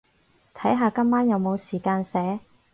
[0.55, 2.39] 睇下今晚有冇時間寫